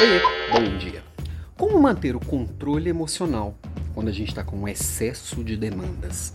[0.00, 0.20] Oiê,
[0.52, 1.02] bom dia.
[1.56, 3.58] Como manter o controle emocional
[3.92, 6.32] quando a gente está com um excesso de demandas?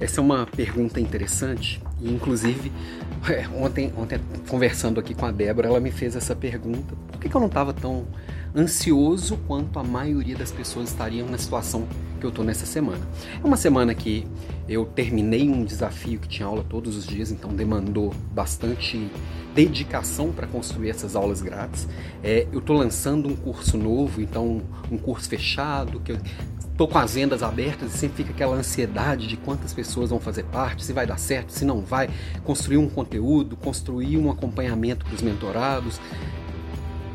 [0.00, 2.72] Essa é uma pergunta interessante e, inclusive,
[3.28, 7.28] é, ontem, ontem, conversando aqui com a Débora, ela me fez essa pergunta: por que,
[7.28, 8.06] que eu não estava tão
[8.54, 11.86] ansioso quanto a maioria das pessoas estariam na situação
[12.20, 13.00] que eu estou nessa semana?
[13.42, 14.26] É uma semana que
[14.68, 19.10] eu terminei um desafio que tinha aula todos os dias, então demandou bastante
[19.54, 21.86] dedicação para construir essas aulas grátis.
[22.22, 26.18] É, eu estou lançando um curso novo, então um curso fechado, que eu
[26.72, 30.44] estou com as vendas abertas e sempre fica aquela ansiedade de quantas pessoas vão fazer
[30.44, 32.08] parte, se vai dar certo, se não vai,
[32.44, 36.00] construir um conteúdo, construir um acompanhamento para os mentorados,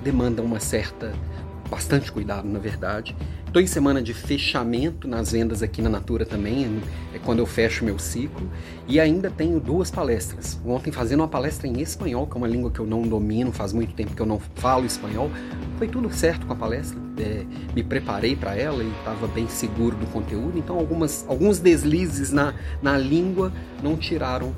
[0.07, 1.11] demanda uma certa
[1.69, 3.13] bastante cuidado, na verdade.
[3.45, 6.81] Estou em semana de fechamento nas vendas aqui na Natura também,
[7.13, 8.49] é quando eu fecho meu ciclo.
[8.87, 10.57] E ainda tenho duas palestras.
[10.65, 13.73] Ontem fazendo uma palestra em espanhol, que é uma língua que eu não domino, faz
[13.73, 15.29] muito tempo que eu não falo espanhol.
[15.77, 17.45] Foi tudo certo com a palestra, é,
[17.75, 20.57] me preparei para ela e estava bem seguro do conteúdo.
[20.57, 23.51] Então algumas, alguns deslizes na, na língua
[23.83, 24.55] não tiraram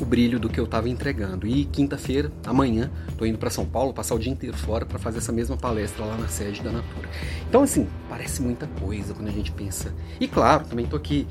[0.00, 1.46] o brilho do que eu estava entregando.
[1.46, 5.18] E quinta-feira, amanhã, estou indo para São Paulo, passar o dia inteiro fora para fazer
[5.18, 7.08] essa mesma palestra lá na sede da Natura.
[7.48, 9.94] Então, assim, parece muita coisa quando a gente pensa.
[10.18, 11.26] E claro, também estou aqui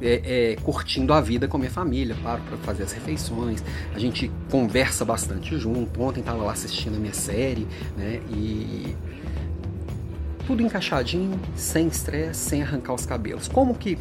[0.00, 3.62] é, é, curtindo a vida com a minha família, paro para fazer as refeições,
[3.94, 6.00] a gente conversa bastante junto.
[6.02, 7.66] Ontem estava lá assistindo a minha série,
[7.96, 8.20] né?
[8.30, 8.96] E
[10.46, 13.48] tudo encaixadinho, sem estresse, sem arrancar os cabelos.
[13.48, 13.98] Como que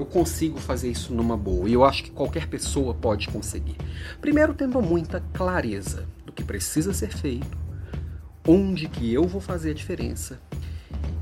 [0.00, 3.76] eu consigo fazer isso numa boa e eu acho que qualquer pessoa pode conseguir.
[4.18, 7.58] Primeiro, tendo muita clareza do que precisa ser feito,
[8.48, 10.40] onde que eu vou fazer a diferença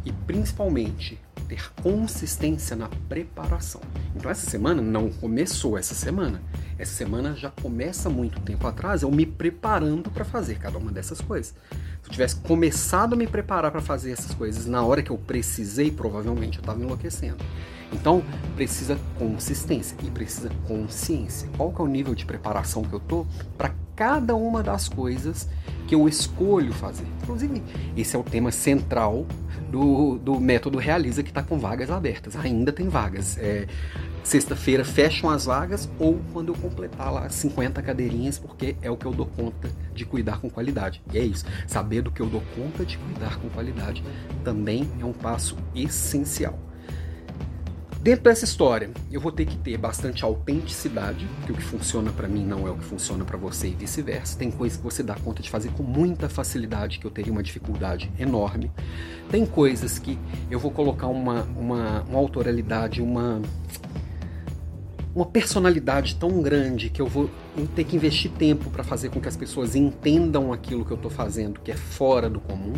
[0.04, 1.18] e principalmente
[1.48, 3.80] ter consistência na preparação.
[4.14, 6.40] Então essa semana não começou essa semana.
[6.78, 11.20] Essa semana já começa muito tempo atrás eu me preparando para fazer cada uma dessas
[11.20, 11.52] coisas.
[12.02, 15.18] Se eu tivesse começado a me preparar para fazer essas coisas na hora que eu
[15.18, 17.38] precisei, provavelmente eu estava enlouquecendo.
[17.92, 18.22] Então,
[18.54, 21.48] precisa consistência e precisa consciência.
[21.56, 25.48] Qual que é o nível de preparação que eu tô para cada uma das coisas
[25.88, 27.04] que eu escolho fazer?
[27.20, 27.60] Inclusive,
[27.96, 29.26] esse é o tema central
[29.68, 32.36] do, do método Realiza, que está com vagas abertas.
[32.36, 33.36] Ainda tem vagas.
[33.38, 33.66] É,
[34.22, 39.06] Sexta-feira fecham as vagas ou quando eu completar lá 50 cadeirinhas, porque é o que
[39.06, 41.02] eu dou conta de cuidar com qualidade.
[41.12, 41.44] E é isso.
[41.66, 44.04] Saber do que eu dou conta de cuidar com qualidade
[44.44, 46.67] também é um passo essencial.
[48.00, 52.28] Dentro dessa história, eu vou ter que ter bastante autenticidade, que o que funciona para
[52.28, 54.38] mim não é o que funciona para você e vice-versa.
[54.38, 57.42] Tem coisas que você dá conta de fazer com muita facilidade, que eu teria uma
[57.42, 58.70] dificuldade enorme.
[59.28, 60.16] Tem coisas que
[60.48, 63.42] eu vou colocar uma, uma, uma autoralidade, uma,
[65.18, 67.28] uma personalidade tão grande que eu vou
[67.74, 71.10] ter que investir tempo para fazer com que as pessoas entendam aquilo que eu estou
[71.10, 72.74] fazendo, que é fora do comum.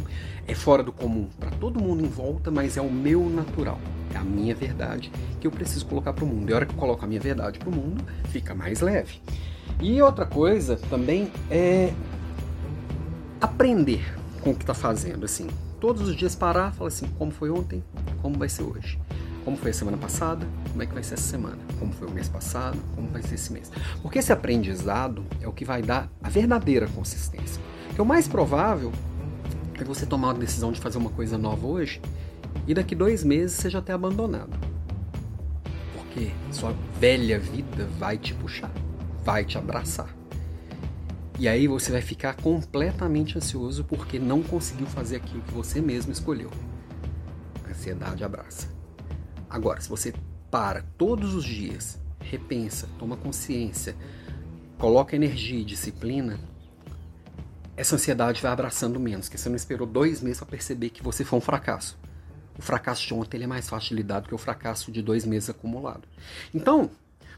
[0.49, 3.79] É fora do comum para todo mundo em volta, mas é o meu natural.
[4.15, 6.49] É a minha verdade que eu preciso colocar para o mundo.
[6.49, 9.21] E a hora que eu coloco a minha verdade para o mundo, fica mais leve.
[9.79, 11.93] E outra coisa também é
[13.39, 15.27] aprender com o que está fazendo.
[15.27, 15.47] Assim,
[15.79, 17.84] todos os dias parar, falar assim, como foi ontem,
[18.23, 18.99] como vai ser hoje.
[19.45, 21.59] Como foi a semana passada, como é que vai ser essa semana?
[21.78, 23.71] Como foi o mês passado, como vai ser esse mês?
[24.03, 27.62] Porque esse aprendizado é o que vai dar a verdadeira consistência.
[27.95, 28.93] Que é o mais provável
[29.81, 32.00] é você tomar uma decisão de fazer uma coisa nova hoje
[32.67, 34.59] e daqui dois meses você já ter abandonado.
[35.95, 38.71] Porque sua velha vida vai te puxar,
[39.25, 40.15] vai te abraçar.
[41.39, 46.12] E aí você vai ficar completamente ansioso porque não conseguiu fazer aquilo que você mesmo
[46.12, 46.50] escolheu.
[47.65, 48.80] A ansiedade abraça.
[49.50, 50.15] Agora, se você
[50.50, 53.97] para todos os dias, repensa, toma consciência,
[54.78, 56.38] coloca energia e disciplina,
[57.77, 61.25] essa ansiedade vai abraçando menos, que você não esperou dois meses para perceber que você
[61.25, 61.99] foi um fracasso
[62.61, 65.25] o fracasso de ontem é mais fácil de lidar do que o fracasso de dois
[65.25, 66.06] meses acumulado.
[66.55, 66.91] Então,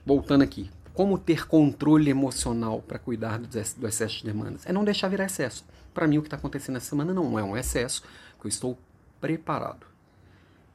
[0.05, 4.67] voltando aqui, como ter controle emocional para cuidar do excesso de demandas?
[4.67, 5.65] É não deixar virar excesso.
[5.95, 8.79] Para mim, o que está acontecendo essa semana não é um excesso, porque eu estou
[9.21, 9.87] preparado.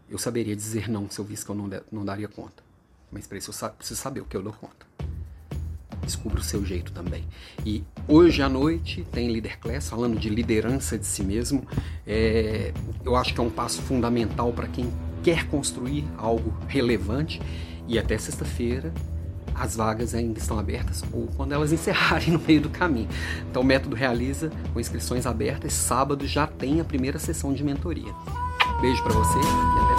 [0.09, 2.63] Eu saberia dizer não se eu visse que eu não, não daria conta.
[3.11, 4.85] Mas para isso eu preciso saber o que eu dou conta
[6.07, 7.23] descubra o seu jeito também.
[7.65, 11.67] E hoje à noite tem Leader Class falando de liderança de si mesmo.
[12.05, 12.73] É,
[13.05, 17.41] eu acho que é um passo fundamental para quem quer construir algo relevante.
[17.87, 18.91] E até sexta-feira
[19.53, 23.09] as vagas ainda estão abertas ou quando elas encerrarem no meio do caminho.
[23.49, 25.73] Então o método realiza com inscrições abertas.
[25.73, 28.13] Sábado já tem a primeira sessão de mentoria.
[28.81, 29.96] Beijo para você e até